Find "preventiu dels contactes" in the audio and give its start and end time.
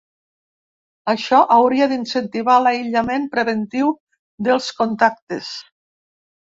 3.37-5.55